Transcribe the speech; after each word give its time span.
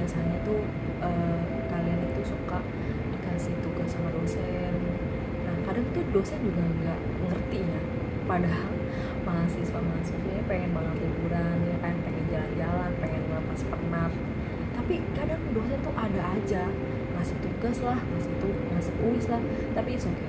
biasanya 0.00 0.40
tuh 0.48 0.64
uh, 1.04 1.44
kalian 1.68 2.00
itu 2.08 2.32
suka 2.32 2.64
dikasih 3.12 3.52
tugas 3.60 3.92
sama 3.92 4.08
dosen. 4.16 4.72
Nah 5.44 5.56
kadang 5.68 5.84
tuh 5.92 6.00
dosen 6.08 6.40
juga 6.40 6.64
nggak 6.64 7.00
ngerti 7.28 7.60
ya. 7.60 7.80
Padahal 8.24 8.72
mahasiswa 9.28 9.76
mahasiswanya 9.76 10.40
pengen 10.48 10.72
banget 10.72 11.04
liburan 11.04 11.56
ya 11.68 11.76
kan 11.84 11.94
pengen 12.00 12.24
jalan-jalan 12.32 12.90
pengen 12.96 13.22
ngelepas 13.28 13.60
penat. 13.68 14.12
Tapi 14.72 14.94
kadang 15.12 15.42
dosen 15.52 15.78
tuh 15.84 15.92
ada 15.92 16.20
aja 16.32 16.64
ngasih 17.20 17.36
tugas 17.44 17.76
lah 17.84 18.00
ngasih 18.00 18.32
tuh 18.40 18.56
ngasih 18.72 18.94
kuis 19.04 19.28
lah. 19.28 19.42
Tapi 19.76 20.00
oke 20.00 20.08
okay. 20.08 20.28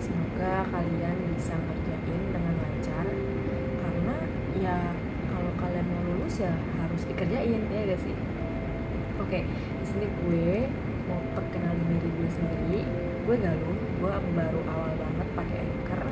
semoga 0.00 0.64
kalian 0.72 1.16
bisa 1.36 1.52
ngerjain 1.52 2.22
dengan 2.32 2.54
lancar. 2.64 3.06
Karena 3.84 4.16
ya 4.56 4.76
kalau 5.28 5.52
kalian 5.60 5.84
mau 5.84 6.00
lulus 6.16 6.40
ya 6.40 6.56
harus 6.80 7.04
dikerjain 7.04 7.60
ya 7.68 7.82
gak 7.92 8.00
sih 8.00 8.16
oke 9.20 9.30
okay, 9.30 9.42
di 9.46 9.84
sini 9.86 10.06
gue 10.10 10.66
mau 11.06 11.20
perkenalin 11.36 11.86
diri 11.86 12.08
gue 12.10 12.30
sendiri. 12.32 12.80
Gue 13.24 13.36
Galuh 13.40 13.78
gue 14.00 14.10
baru 14.36 14.60
awal 14.68 14.92
banget 14.98 15.28
pakai 15.36 15.58
anchor. 15.62 16.02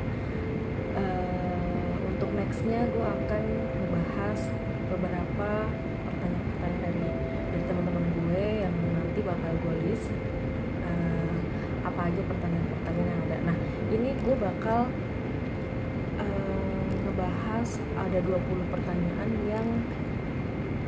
Uh, 0.93 1.93
untuk 2.09 2.29
nextnya 2.37 2.85
gue 2.89 3.05
akan 3.05 3.43
membahas 3.81 4.39
beberapa 4.93 5.49
pertanyaan-pertanyaan 6.05 6.81
dari 6.85 7.05
dari 7.53 7.63
teman-teman 7.65 8.05
gue 8.13 8.43
yang 8.65 8.75
nanti 8.93 9.19
bakal 9.25 9.51
gue 9.51 9.75
list. 9.89 10.07
Uh, 10.85 11.35
apa 11.83 12.01
aja 12.07 12.21
pertanyaan-pertanyaan 12.23 13.09
yang 13.09 13.21
ada. 13.27 13.37
Nah 13.51 13.57
ini 13.91 14.09
gue 14.21 14.35
bakal 14.37 14.87
uh, 16.21 16.85
ngebahas 17.03 17.69
ada 17.97 18.19
20 18.21 18.73
pertanyaan 18.73 19.29
yang 19.49 19.67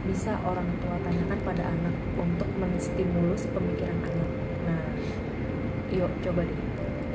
bisa 0.06 0.38
orang 0.46 0.70
tua 0.82 0.98
tanyakan 1.02 1.40
pada 1.42 1.64
anak 1.66 1.96
untuk 2.18 2.50
menstimulus 2.62 3.50
pemikiran 3.50 3.98
anak. 4.06 4.32
Nah 4.70 4.84
yuk 5.90 6.12
coba 6.22 6.46
deh. 6.46 6.62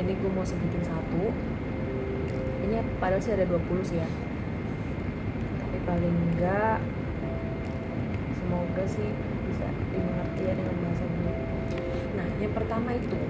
Ini 0.01 0.13
gue 0.17 0.31
mau 0.33 0.47
sebutin 0.47 0.83
satu. 0.83 1.31
Ini 2.67 2.83
padahal 2.99 3.23
sih 3.23 3.33
ada 3.35 3.47
20 3.47 3.89
sih 3.89 3.99
ya. 3.99 4.09
Tapi 5.61 5.79
paling 5.87 6.17
enggak 6.35 6.79
semoga 8.51 8.83
sih 8.83 9.07
bisa 9.47 9.67
dimengerti 9.95 10.43
ya 10.43 10.59
dengan 10.59 10.75
bahasa 10.83 11.07
gue 11.07 11.35
nah 12.19 12.27
yang 12.43 12.51
pertama 12.51 12.91
itu 12.99 13.21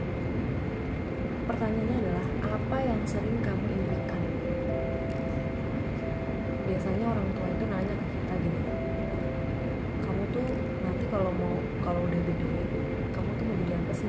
pertanyaannya 1.44 1.96
adalah 2.00 2.26
apa 2.56 2.76
yang 2.80 3.00
sering 3.04 3.36
kamu 3.44 3.68
impikan? 3.68 4.22
Biasanya 6.64 7.04
orang 7.04 7.28
tua 7.36 7.46
itu 7.52 7.64
nanya 7.68 7.94
ke 8.00 8.06
kita 8.16 8.34
gini 8.40 8.60
kamu 10.08 10.22
tuh 10.32 10.46
nanti 10.88 11.04
kalau 11.20 11.36
mau 11.36 11.52
kalau 11.84 12.00
udah 12.08 12.16
gede 12.16 12.48
kamu 13.12 13.30
tuh 13.36 13.44
mau 13.44 13.56
jadi 13.60 13.72
apa 13.76 13.92
sih 13.92 14.08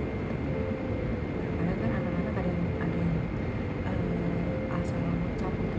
kadang 1.60 1.78
kan 1.84 1.92
anak-anak 1.92 2.36
ada 2.40 2.48
yang 2.48 2.64
ada 2.80 2.96
yang 2.96 3.14
uh, 3.84 4.76
asal 4.80 4.96
ngucap 4.96 5.52
gitu 5.60 5.78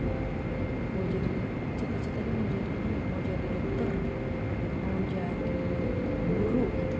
mau 0.93 1.03
jadi 1.09 1.31
cita-citanya 1.73 2.33
mau 2.37 2.45
jadi 2.53 2.69
mau 3.09 3.21
jadi 3.25 3.45
dokter 3.49 3.89
mau 4.77 4.99
jadi 5.09 5.53
guru 6.29 6.63
gitu 6.69 6.97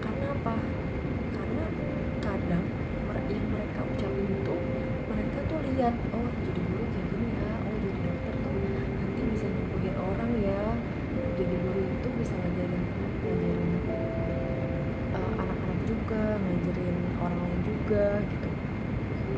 karena 0.00 0.26
apa 0.32 0.54
karena 1.36 1.64
kadang 2.24 2.64
yang 3.28 3.46
mereka 3.52 3.80
ucapin 3.84 4.26
itu 4.32 4.54
mereka 5.12 5.38
tuh 5.44 5.60
lihat 5.60 5.92
oh 6.16 6.24
jadi 6.40 6.60
guru 6.72 6.84
kayak 6.88 7.06
gini 7.12 7.28
ya 7.36 7.52
oh 7.52 7.74
jadi 7.84 7.98
dokter 8.00 8.34
tuh 8.40 8.52
nanti 8.96 9.20
bisa 9.28 9.46
nyembuhin 9.52 9.96
orang 10.00 10.32
ya 10.40 10.62
jadi 11.36 11.54
guru 11.60 11.80
itu 11.84 12.08
bisa 12.16 12.32
ngajarin 12.32 12.82
ngajarin 13.28 13.62
uh, 15.14 15.32
anak-anak 15.38 15.80
juga 15.86 16.22
ngajarin 16.40 16.96
orang 17.20 17.40
lain 17.44 17.60
juga 17.66 18.06
gitu 18.26 18.50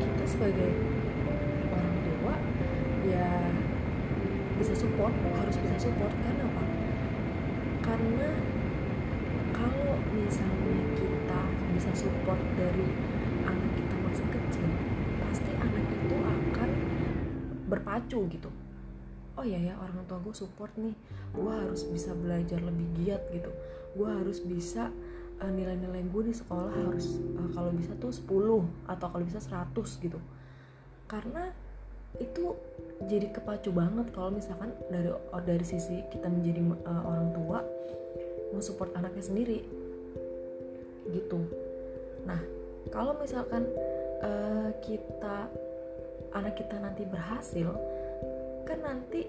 kita 0.01 0.23
sebagai 0.25 0.71
orang 1.69 1.95
tua 2.05 2.33
ya 3.05 3.29
bisa 4.61 4.73
support 4.77 5.13
harus 5.35 5.57
bisa 5.57 5.70
support 5.81 6.13
karena 6.13 6.45
apa? 6.45 6.63
Karena 7.81 8.29
kalau 9.49 9.97
misalnya 10.13 10.77
kita 10.93 11.41
bisa 11.73 12.05
support 12.05 12.37
dari 12.53 12.85
anak 13.49 13.71
kita 13.73 13.95
masih 14.05 14.27
kecil 14.29 14.69
pasti 15.25 15.51
anak 15.57 15.85
itu 15.89 16.17
akan 16.21 16.69
berpacu 17.65 18.29
gitu. 18.29 18.49
Oh 19.33 19.41
iya 19.41 19.57
ya 19.57 19.73
orang 19.81 20.05
tua 20.05 20.21
gue 20.21 20.35
support 20.37 20.69
nih. 20.77 20.93
Gue 21.33 21.49
harus 21.49 21.81
bisa 21.89 22.13
belajar 22.13 22.61
lebih 22.61 22.85
giat 23.01 23.25
gitu. 23.33 23.49
Gue 23.97 24.05
harus 24.05 24.37
bisa 24.45 24.93
uh, 25.41 25.49
nilai-nilai 25.49 26.05
gue 26.13 26.23
di 26.29 26.35
sekolah 26.37 26.77
harus 26.77 27.17
uh, 27.41 27.49
kalau 27.57 27.73
bisa 27.73 27.97
tuh 27.97 28.13
10 28.13 28.29
atau 28.85 29.07
kalau 29.09 29.25
bisa 29.25 29.41
100 29.41 29.73
gitu. 29.97 30.21
Karena 31.09 31.49
itu 32.19 32.57
jadi 33.09 33.33
kepacu 33.33 33.73
banget 33.73 34.13
kalau 34.13 34.29
misalkan 34.29 34.75
dari 34.91 35.09
oh, 35.09 35.41
dari 35.41 35.65
sisi 35.65 36.05
kita 36.13 36.29
menjadi 36.29 36.61
uh, 36.85 37.03
orang 37.07 37.29
tua 37.33 37.59
mau 38.51 38.61
support 38.61 38.93
anaknya 38.93 39.23
sendiri. 39.23 39.59
Gitu. 41.09 41.39
Nah 42.27 42.41
kalau 42.93 43.17
misalkan 43.17 43.65
uh, 44.21 44.69
kita 44.83 45.49
anak 46.35 46.55
kita 46.59 46.75
nanti 46.77 47.03
berhasil 47.07 47.73
kan 48.69 48.79
nanti 48.85 49.25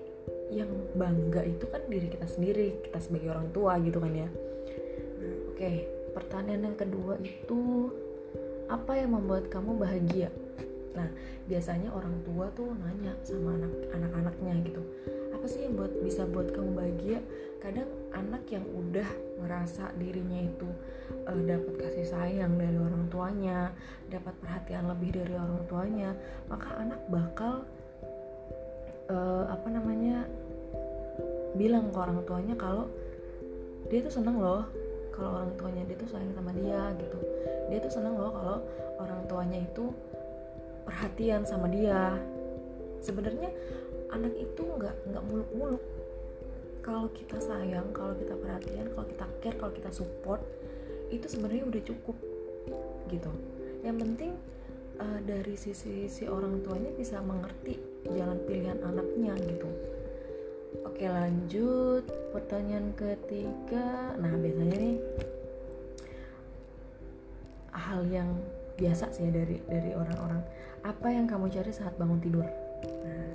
yang 0.52 0.68
bangga 0.94 1.42
itu 1.48 1.64
kan 1.64 1.80
diri 1.88 2.12
kita 2.12 2.28
sendiri 2.28 2.76
kita 2.84 3.00
sebagai 3.00 3.32
orang 3.32 3.48
tua 3.56 3.80
gitu 3.80 3.98
kan 4.02 4.12
ya. 4.12 4.28
Oke 4.28 5.56
okay. 5.56 5.76
pertanyaan 6.12 6.72
yang 6.72 6.76
kedua 6.76 7.16
itu 7.24 7.88
apa 8.68 8.96
yang 9.00 9.16
membuat 9.16 9.48
kamu 9.48 9.80
bahagia 9.80 10.28
nah 10.92 11.08
biasanya 11.48 11.88
orang 11.92 12.20
tua 12.24 12.52
tuh 12.52 12.72
nanya 12.76 13.16
sama 13.24 13.56
anak 13.56 13.72
anak-anaknya 13.96 14.54
gitu 14.66 14.82
apa 15.42 15.50
sih 15.50 15.66
yang 15.66 15.74
buat 15.74 15.90
bisa 16.06 16.22
buat 16.30 16.54
kamu 16.54 16.70
bahagia? 16.70 17.18
Kadang 17.58 17.90
anak 18.14 18.46
yang 18.46 18.62
udah 18.62 19.10
ngerasa 19.42 19.90
dirinya 19.98 20.38
itu 20.38 20.70
uh, 21.26 21.42
dapat 21.42 21.82
kasih 21.82 22.06
sayang 22.06 22.54
dari 22.54 22.78
orang 22.78 23.10
tuanya 23.10 23.74
dapat 24.06 24.38
perhatian 24.38 24.86
lebih 24.86 25.18
dari 25.18 25.34
orang 25.34 25.66
tuanya 25.66 26.14
maka 26.46 26.78
anak 26.78 27.02
bakal 27.10 27.66
uh, 29.10 29.50
apa 29.50 29.66
namanya 29.66 30.30
bilang 31.58 31.90
ke 31.90 31.98
orang 31.98 32.22
tuanya 32.22 32.54
kalau 32.54 32.86
dia 33.90 33.98
tuh 33.98 34.14
seneng 34.14 34.38
loh 34.38 34.62
kalau 35.10 35.42
orang 35.42 35.52
tuanya 35.58 35.82
dia 35.90 35.98
tuh 35.98 36.06
sayang 36.06 36.30
sama 36.38 36.54
dia 36.54 36.94
gitu. 37.02 37.18
Dia 37.66 37.82
tuh 37.82 37.90
seneng 37.90 38.14
loh 38.14 38.30
kalau 38.30 38.58
orang 39.02 39.26
tuanya 39.26 39.58
itu 39.58 39.90
perhatian 40.84 41.42
sama 41.46 41.66
dia. 41.70 42.16
Sebenarnya 43.02 43.50
anak 44.12 44.34
itu 44.36 44.62
nggak 44.62 44.94
nggak 45.10 45.24
muluk-muluk. 45.26 45.82
Kalau 46.82 47.06
kita 47.14 47.38
sayang 47.38 47.94
kalau 47.94 48.14
kita 48.18 48.34
perhatian 48.34 48.90
kalau 48.92 49.06
kita 49.06 49.26
care 49.38 49.56
kalau 49.58 49.72
kita 49.72 49.90
support 49.94 50.42
itu 51.14 51.26
sebenarnya 51.28 51.64
udah 51.68 51.82
cukup 51.86 52.16
gitu. 53.10 53.30
Yang 53.82 53.96
penting 54.06 54.32
uh, 54.98 55.20
dari 55.22 55.54
sisi 55.54 56.06
si 56.10 56.26
orang 56.26 56.62
tuanya 56.66 56.90
bisa 56.94 57.22
mengerti 57.22 57.78
jalan 58.10 58.38
pilihan 58.46 58.78
anaknya 58.82 59.34
gitu. 59.46 59.70
Oke 60.82 61.06
lanjut. 61.06 62.04
Pertanyaan 62.32 62.96
ketiga. 62.96 64.16
Nah 64.18 64.32
biasanya 64.40 64.76
nih 64.76 64.96
hal 67.72 68.04
yang 68.08 68.30
biasa 68.76 69.12
sih 69.12 69.28
dari 69.28 69.60
dari 69.68 69.92
orang-orang 69.92 70.40
apa 70.82 71.06
yang 71.14 71.30
kamu 71.30 71.46
cari 71.50 71.70
saat 71.70 71.94
bangun 71.94 72.18
tidur? 72.18 72.46
Nah 73.06 73.30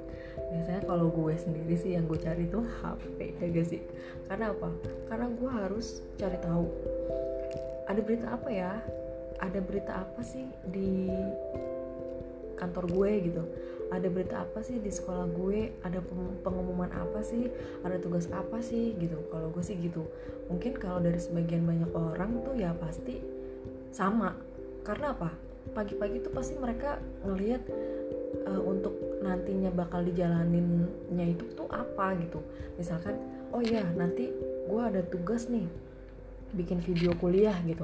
biasanya 0.51 0.83
kalau 0.83 1.07
gue 1.11 1.33
sendiri 1.35 1.75
sih 1.79 1.95
yang 1.95 2.07
gue 2.07 2.19
cari 2.19 2.47
tuh 2.47 2.63
HP 2.63 3.39
ya 3.39 3.45
gak 3.51 3.67
sih? 3.67 3.81
Karena 4.27 4.51
apa? 4.51 4.69
Karena 5.07 5.27
gue 5.31 5.49
harus 5.51 6.03
cari 6.19 6.38
tahu. 6.44 6.67
Ada 7.88 7.99
berita 8.03 8.27
apa 8.35 8.49
ya? 8.51 8.73
Ada 9.39 9.59
berita 9.63 9.91
apa 10.03 10.21
sih 10.23 10.47
di 10.67 11.07
kantor 12.59 12.85
gue 12.91 13.11
gitu? 13.31 13.44
Ada 13.88 14.07
berita 14.11 14.43
apa 14.43 14.59
sih 14.59 14.83
di 14.83 14.91
sekolah 14.91 15.31
gue? 15.31 15.71
Ada 15.88 16.03
pengumuman 16.43 16.91
apa 16.91 17.23
sih? 17.23 17.47
Ada 17.88 18.03
tugas 18.03 18.27
apa 18.35 18.59
sih 18.59 18.91
gitu? 19.00 19.23
Kalau 19.31 19.47
gue 19.55 19.63
sih 19.63 19.79
gitu. 19.79 20.03
Mungkin 20.51 20.75
kalau 20.75 21.00
dari 21.00 21.19
sebagian 21.19 21.63
banyak 21.63 21.91
orang 21.95 22.43
tuh 22.43 22.59
ya 22.59 22.75
pasti 22.75 23.23
sama. 23.95 24.35
Karena 24.83 25.15
apa 25.15 25.46
pagi-pagi 25.71 26.23
tuh 26.23 26.33
pasti 26.33 26.55
mereka 26.59 26.99
ngelihat 27.25 27.63
uh, 28.47 28.61
untuk 28.63 28.95
nantinya 29.23 29.73
bakal 29.73 30.03
dijalaninnya 30.05 31.25
itu 31.33 31.45
tuh 31.55 31.67
apa 31.71 32.15
gitu. 32.21 32.39
Misalkan 32.79 33.17
oh 33.51 33.63
ya 33.63 33.83
nanti 33.95 34.31
gue 34.67 34.81
ada 34.81 35.01
tugas 35.07 35.47
nih 35.47 35.67
bikin 36.55 36.79
video 36.83 37.11
kuliah 37.17 37.55
gitu. 37.67 37.83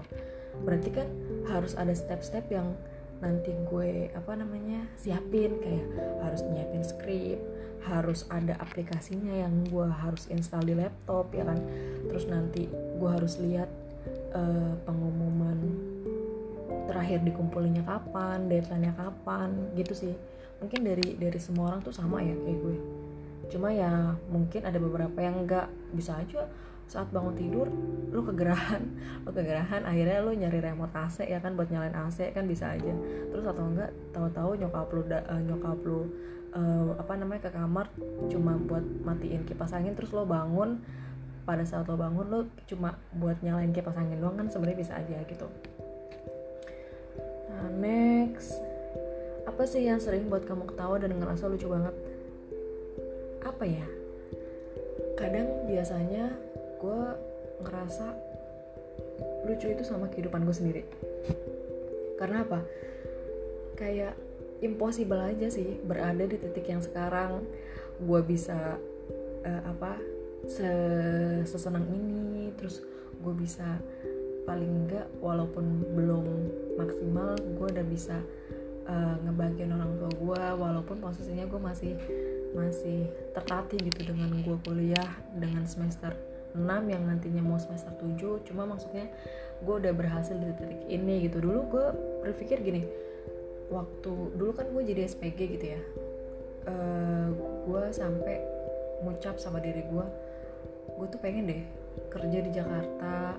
Berarti 0.64 0.90
kan 0.94 1.08
harus 1.50 1.74
ada 1.74 1.92
step-step 1.92 2.48
yang 2.54 2.76
nanti 3.20 3.56
gue 3.72 4.12
apa 4.14 4.36
namanya 4.36 4.86
siapin. 5.00 5.60
Kayak 5.60 5.88
harus 6.24 6.42
nyiapin 6.48 6.84
skrip 6.84 7.40
harus 7.84 8.24
ada 8.32 8.56
aplikasinya 8.64 9.44
yang 9.44 9.68
gue 9.68 9.84
harus 9.84 10.32
install 10.32 10.64
di 10.64 10.76
laptop 10.76 11.28
ya 11.36 11.44
kan. 11.44 11.60
Terus 12.08 12.26
nanti 12.32 12.72
gue 12.72 13.10
harus 13.12 13.36
lihat 13.44 13.68
uh, 14.32 14.74
pengumuman 14.88 15.93
terakhir 16.94 17.26
dikumpulinnya 17.26 17.82
kapan 17.82 18.46
deadline-nya 18.46 18.94
kapan 18.94 19.74
gitu 19.74 19.98
sih. 19.98 20.14
Mungkin 20.62 20.86
dari 20.86 21.18
dari 21.18 21.40
semua 21.42 21.74
orang 21.74 21.82
tuh 21.82 21.92
sama 21.92 22.22
ya 22.22 22.38
kayak 22.38 22.58
gue. 22.62 22.78
Cuma 23.50 23.74
ya 23.74 24.14
mungkin 24.30 24.62
ada 24.64 24.78
beberapa 24.78 25.18
yang 25.20 25.44
enggak 25.44 25.68
bisa 25.92 26.22
aja 26.22 26.46
saat 26.84 27.10
bangun 27.10 27.34
tidur 27.34 27.68
lu 28.12 28.22
kegerahan 28.22 28.84
lu 29.26 29.32
kegerahan 29.34 29.88
akhirnya 29.88 30.20
lu 30.20 30.36
nyari 30.36 30.60
remote 30.62 30.94
AC 30.94 31.26
ya 31.26 31.40
kan 31.42 31.56
buat 31.58 31.74
nyalain 31.74 31.98
AC 31.98 32.30
kan 32.32 32.46
bisa 32.46 32.78
aja. 32.78 32.94
Terus 33.34 33.46
atau 33.50 33.66
enggak 33.66 33.92
tahu-tahu 34.14 34.62
nyokap 34.62 34.88
lu 34.94 35.02
uh, 35.10 35.42
nyokap 35.42 35.80
lu 35.84 36.00
uh, 36.54 36.94
apa 36.98 37.14
namanya 37.18 37.50
ke 37.50 37.52
kamar 37.52 37.90
cuma 38.30 38.56
buat 38.56 38.86
matiin 39.04 39.44
kipas 39.44 39.74
angin 39.74 39.98
terus 39.98 40.14
lo 40.14 40.24
bangun 40.24 40.80
pada 41.44 41.66
saat 41.68 41.90
lo 41.90 42.00
bangun 42.00 42.26
lo 42.30 42.40
cuma 42.70 42.96
buat 43.18 43.42
nyalain 43.44 43.74
kipas 43.76 43.98
angin 44.00 44.22
doang 44.22 44.40
kan 44.40 44.48
sebenarnya 44.48 44.80
bisa 44.80 44.94
aja 44.96 45.18
gitu 45.28 45.48
nah 47.64 47.72
next. 47.80 48.60
Apa 49.48 49.64
sih 49.64 49.88
yang 49.88 50.04
sering 50.04 50.28
buat 50.28 50.44
kamu 50.44 50.68
ketawa 50.68 51.00
dan 51.00 51.16
ngerasa 51.16 51.48
lucu 51.48 51.72
banget? 51.72 51.96
Apa 53.40 53.64
ya? 53.64 53.88
Kadang 55.16 55.48
biasanya 55.72 56.36
gue 56.84 57.02
ngerasa 57.64 58.12
lucu 59.48 59.68
itu 59.72 59.84
sama 59.88 60.12
kehidupan 60.12 60.44
gue 60.44 60.56
sendiri. 60.56 60.84
Karena 62.20 62.44
apa? 62.44 62.60
Kayak 63.80 64.20
impossible 64.60 65.20
aja 65.20 65.48
sih 65.48 65.80
berada 65.84 66.24
di 66.28 66.36
titik 66.36 66.68
yang 66.68 66.84
sekarang. 66.84 67.48
Gue 68.04 68.20
bisa 68.24 68.76
uh, 69.48 69.62
apa 69.64 69.96
sesenang 70.44 71.88
ini 71.88 72.52
terus 72.60 72.84
gue 73.24 73.34
bisa 73.40 73.80
paling 74.44 74.72
enggak 74.86 75.08
walaupun 75.24 75.84
belum 75.96 76.26
maksimal 76.76 77.36
gue 77.40 77.68
udah 77.70 77.86
bisa 77.88 78.20
uh, 78.88 79.16
ngebagian 79.24 79.72
orang 79.72 79.92
tua 80.00 80.12
gue 80.12 80.44
walaupun 80.60 81.00
posisinya 81.00 81.48
gue 81.48 81.62
masih 81.62 81.94
masih 82.54 83.10
tertatih 83.34 83.80
gitu 83.90 84.14
dengan 84.14 84.30
gue 84.44 84.58
kuliah 84.68 85.10
dengan 85.40 85.66
semester 85.66 86.14
6 86.54 86.62
yang 86.70 87.04
nantinya 87.10 87.42
mau 87.42 87.58
semester 87.58 87.90
7 87.98 88.46
cuma 88.46 88.70
maksudnya 88.70 89.10
gue 89.64 89.76
udah 89.80 89.94
berhasil 89.96 90.38
di 90.38 90.54
titik 90.60 90.82
ini 90.86 91.26
gitu. 91.26 91.42
Dulu 91.42 91.60
gue 91.72 91.86
berpikir 92.30 92.62
gini 92.62 92.86
waktu 93.74 94.14
dulu 94.38 94.52
kan 94.54 94.70
gue 94.70 94.84
jadi 94.86 95.10
SPG 95.10 95.40
gitu 95.58 95.66
ya. 95.74 95.82
Uh, 96.64 97.28
gue 97.68 97.84
sampai 97.92 98.40
ngucap 99.04 99.36
sama 99.36 99.60
diri 99.60 99.84
gue 99.84 100.06
gue 100.96 101.08
tuh 101.12 101.20
pengen 101.20 101.50
deh 101.50 101.64
kerja 102.08 102.40
di 102.40 102.52
Jakarta 102.56 103.36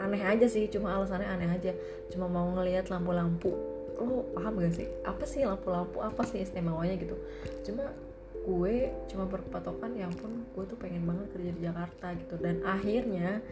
aneh 0.00 0.24
aja 0.24 0.48
sih 0.48 0.64
cuma 0.72 0.96
alasannya 0.96 1.28
aneh 1.28 1.48
aja. 1.52 1.72
Cuma 2.08 2.26
mau 2.26 2.48
ngelihat 2.56 2.88
lampu-lampu. 2.88 3.52
Lo 4.00 4.24
paham 4.32 4.64
gak 4.64 4.72
sih? 4.80 4.88
Apa 5.04 5.28
sih 5.28 5.44
lampu-lampu? 5.44 6.00
Apa 6.00 6.24
sih 6.24 6.40
istimewanya 6.40 6.96
gitu? 6.96 7.16
Cuma 7.68 7.92
gue 8.40 8.88
cuma 9.12 9.28
berpatokan 9.28 9.92
ya 9.92 10.08
ampun 10.08 10.48
gue 10.56 10.64
tuh 10.64 10.80
pengen 10.80 11.04
banget 11.04 11.28
kerja 11.36 11.50
di 11.52 11.60
Jakarta 11.60 12.06
gitu. 12.16 12.34
Dan 12.40 12.64
akhirnya 12.64 13.44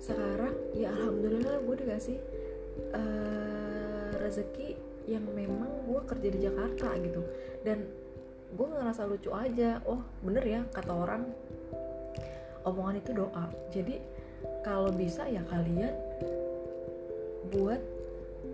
sekarang 0.00 0.56
ya 0.72 0.88
alhamdulillah 0.90 1.60
gue 1.62 1.76
dikasih 1.84 2.18
uh, 2.96 4.10
rezeki 4.18 4.74
yang 5.04 5.28
memang 5.28 5.68
gue 5.84 6.00
kerja 6.08 6.28
di 6.32 6.40
Jakarta 6.40 6.96
gitu. 7.04 7.20
Dan 7.60 7.84
gue 8.56 8.66
ngerasa 8.66 9.04
lucu 9.04 9.28
aja. 9.28 9.84
Oh 9.84 10.00
bener 10.24 10.44
ya 10.48 10.60
kata 10.72 10.92
orang 10.96 11.28
omongan 12.64 12.96
itu 13.04 13.10
doa. 13.12 13.44
Jadi 13.68 14.00
kalau 14.62 14.90
bisa 14.94 15.26
ya 15.26 15.42
kalian 15.50 15.94
buat 17.50 17.80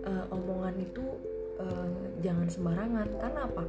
uh, 0.03 0.25
omongan 0.33 0.75
itu 0.81 1.05
uh, 1.61 1.87
jangan 2.25 2.47
sembarangan. 2.49 3.07
Karena 3.21 3.41
apa? 3.45 3.63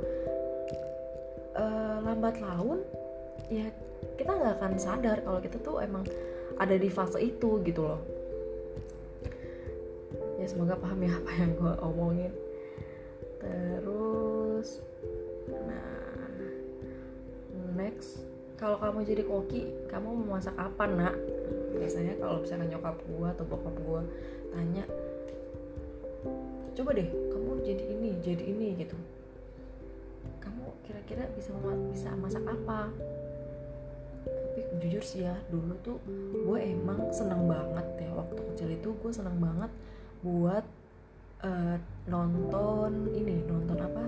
Uh, 1.51 1.97
lambat 2.07 2.39
laun 2.41 2.81
ya 3.51 3.67
kita 4.17 4.31
nggak 4.33 4.55
akan 4.63 4.73
sadar 4.79 5.19
kalau 5.21 5.41
kita 5.43 5.59
tuh 5.61 5.83
emang 5.83 6.07
ada 6.57 6.77
di 6.79 6.89
fase 6.89 7.21
itu 7.21 7.61
gitu 7.67 7.83
loh. 7.85 8.01
Ya 10.41 10.47
semoga 10.49 10.79
paham 10.81 11.05
ya 11.05 11.13
apa 11.13 11.31
yang 11.37 11.53
gue 11.53 11.75
omongin. 11.85 12.33
Terus 13.41 14.00
kalau 18.61 18.77
kamu 18.77 19.09
jadi 19.09 19.23
koki 19.25 19.73
kamu 19.89 20.09
mau 20.21 20.37
masak 20.37 20.53
apa 20.61 20.85
nak? 20.85 21.17
Biasanya 21.81 22.21
kalau 22.21 22.45
misalnya 22.45 22.77
nyokap 22.77 23.01
gue 23.09 23.29
atau 23.33 23.45
bokap 23.49 23.75
gue 23.81 24.03
tanya 24.53 24.85
coba 26.77 26.91
deh 26.93 27.09
kamu 27.09 27.51
jadi 27.65 27.85
ini 27.89 28.11
jadi 28.21 28.45
ini 28.45 28.69
gitu. 28.77 28.97
Kira-kira 30.91 31.23
bisa 31.39 31.55
bisa 31.95 32.11
masak 32.19 32.43
apa? 32.51 32.91
Tapi 34.27 34.61
jujur 34.83 35.03
sih 35.07 35.23
ya 35.23 35.39
dulu 35.49 35.75
tuh 35.87 35.97
gue 36.35 36.59
emang 36.59 37.15
seneng 37.15 37.47
banget 37.47 37.87
ya 38.03 38.11
waktu 38.13 38.41
kecil 38.53 38.69
itu 38.75 38.89
gue 38.99 39.13
seneng 39.15 39.39
banget 39.39 39.71
buat 40.27 40.67
uh, 41.47 41.79
nonton 42.11 43.07
ini 43.15 43.39
nonton 43.47 43.79
apa? 43.79 44.05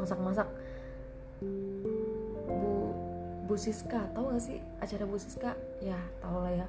Masak-masak 0.00 0.48
Bu 3.48 3.56
Siska 3.56 4.12
tahu 4.12 4.36
gak 4.36 4.44
sih 4.44 4.60
acara 4.84 5.08
Bu 5.08 5.16
Siska? 5.16 5.56
Ya 5.80 5.96
tau 6.20 6.44
lah 6.44 6.52
ya. 6.52 6.66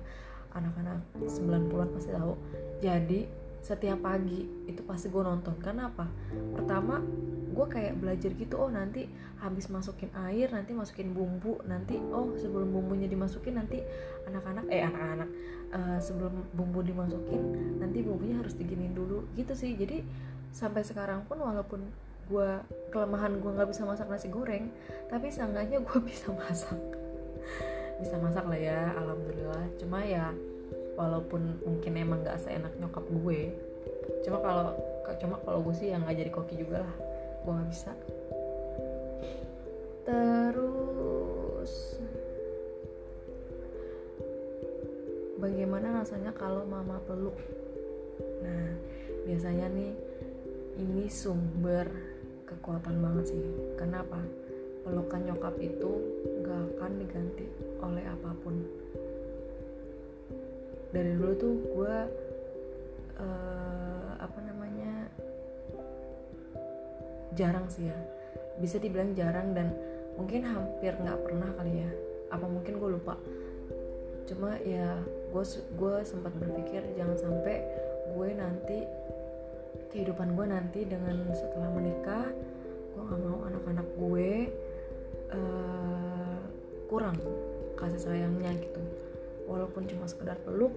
Anak-anak 0.56 1.04
90-an 1.20 1.90
pasti 1.92 2.10
tahu. 2.16 2.34
Jadi 2.80 3.28
setiap 3.60 4.00
pagi 4.00 4.48
itu 4.66 4.82
pasti 4.88 5.12
gue 5.12 5.20
nonton. 5.20 5.60
Karena 5.60 5.92
apa? 5.92 6.08
Pertama 6.56 7.04
gue 7.52 7.66
kayak 7.68 8.00
belajar 8.00 8.32
gitu 8.32 8.56
oh 8.56 8.72
nanti 8.72 9.12
habis 9.44 9.68
masukin 9.68 10.08
air 10.16 10.48
nanti 10.56 10.72
masukin 10.72 11.12
bumbu 11.12 11.60
nanti 11.68 12.00
oh 12.00 12.32
sebelum 12.40 12.72
bumbunya 12.72 13.10
dimasukin 13.12 13.60
nanti 13.60 13.84
anak-anak 14.30 14.70
eh 14.72 14.86
anak-anak 14.86 15.30
uh, 15.76 16.00
sebelum 16.00 16.48
bumbu 16.56 16.80
dimasukin 16.80 17.76
nanti 17.84 18.00
bumbunya 18.00 18.40
harus 18.40 18.56
diginin 18.56 18.96
dulu. 18.96 19.28
Gitu 19.36 19.52
sih. 19.52 19.76
Jadi 19.76 20.02
sampai 20.56 20.88
sekarang 20.88 21.28
pun 21.28 21.44
walaupun 21.44 21.84
gue 22.30 22.50
kelemahan 22.94 23.42
gue 23.42 23.52
nggak 23.52 23.70
bisa 23.74 23.84
masak 23.90 24.06
nasi 24.06 24.30
goreng 24.30 24.70
tapi 25.10 25.34
seenggaknya 25.34 25.82
gue 25.82 26.00
bisa 26.10 26.30
masak. 26.30 26.80
Bisa 28.00 28.16
masak 28.22 28.46
lah 28.48 28.60
ya 28.60 28.94
alhamdulillah. 28.96 29.66
Cuma 29.82 30.06
ya 30.06 30.32
walaupun 31.00 31.64
mungkin 31.64 31.96
emang 31.96 32.20
nggak 32.28 32.44
seenak 32.44 32.76
nyokap 32.76 33.08
gue 33.08 33.56
cuma 34.28 34.44
kalau 34.44 34.76
cuma 35.16 35.40
kalau 35.48 35.64
gue 35.64 35.72
sih 35.80 35.96
yang 35.96 36.04
nggak 36.04 36.28
jadi 36.28 36.32
koki 36.36 36.60
juga 36.60 36.84
lah 36.84 36.96
gue 37.48 37.52
nggak 37.56 37.70
bisa. 37.72 37.92
Terus 40.04 41.74
bagaimana 45.40 46.04
rasanya 46.04 46.36
kalau 46.36 46.68
mama 46.68 47.00
peluk? 47.08 47.40
Nah 48.44 48.76
biasanya 49.24 49.72
nih 49.72 49.96
ini 50.84 51.08
sumber 51.08 51.88
kekuatan 52.50 52.98
banget 52.98 53.38
sih. 53.38 53.44
Kenapa? 53.78 54.18
Pelukan 54.82 55.22
nyokap 55.30 55.56
itu 55.62 55.92
gak 56.42 56.62
akan 56.76 56.92
diganti 56.98 57.46
oleh 57.78 58.04
apa 58.10 58.34
pun. 58.42 58.56
Dari 60.90 61.14
dulu 61.14 61.34
tuh 61.38 61.54
gue 61.70 61.96
uh, 63.22 64.10
apa 64.18 64.40
namanya 64.42 65.06
jarang 67.38 67.70
sih 67.70 67.86
ya. 67.86 67.98
Bisa 68.58 68.82
dibilang 68.82 69.14
jarang 69.14 69.54
dan 69.54 69.72
mungkin 70.18 70.44
hampir 70.44 70.98
nggak 70.98 71.22
pernah 71.22 71.54
kali 71.54 71.86
ya. 71.86 71.92
Apa 72.34 72.50
mungkin 72.50 72.82
gue 72.82 72.90
lupa. 72.98 73.16
Cuma 74.26 74.58
ya 74.66 74.98
gue 75.06 75.44
gue 75.78 75.96
sempat 76.02 76.34
berpikir 76.34 76.82
jangan 76.98 77.18
sampai 77.18 77.59
kehidupan 80.00 80.32
gue 80.32 80.48
nanti 80.48 80.80
dengan 80.88 81.28
setelah 81.36 81.68
menikah 81.76 82.32
gue 82.96 83.04
nggak 83.04 83.20
mau 83.20 83.44
anak-anak 83.52 83.88
gue 84.00 84.32
uh, 85.36 86.40
kurang 86.88 87.20
kasih 87.76 88.00
sayangnya 88.00 88.56
gitu. 88.64 88.80
Walaupun 89.44 89.92
cuma 89.92 90.08
sekedar 90.08 90.40
peluk 90.48 90.72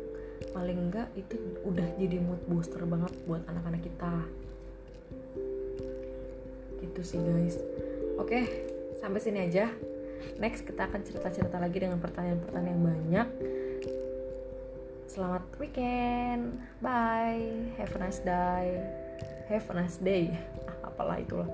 paling 0.51 0.91
enggak 0.91 1.07
itu 1.15 1.39
udah 1.63 1.87
jadi 2.03 2.19
mood 2.19 2.43
booster 2.51 2.83
banget 2.83 3.15
buat 3.31 3.47
anak-anak 3.47 3.87
kita. 3.87 4.15
Gitu 6.83 7.01
sih 7.07 7.23
guys. 7.23 7.63
Oke 8.19 8.43
sampai 8.99 9.23
sini 9.23 9.47
aja. 9.47 9.71
Next 10.43 10.67
kita 10.67 10.91
akan 10.91 11.07
cerita-cerita 11.07 11.63
lagi 11.63 11.79
dengan 11.79 12.03
pertanyaan-pertanyaan 12.03 12.75
yang 12.75 12.83
banyak. 12.83 13.29
Selamat 15.07 15.47
weekend. 15.63 16.59
Bye. 16.83 17.71
Have 17.79 17.95
a 17.95 17.99
nice 18.03 18.19
day 18.19 19.02
have 19.53 19.69
a 19.71 19.75
nice 19.77 20.01
day. 20.01 20.33
Apalah 20.81 21.21
itulah 21.21 21.49